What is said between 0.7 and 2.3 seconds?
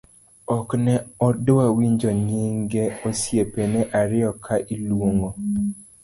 ne odwa winjo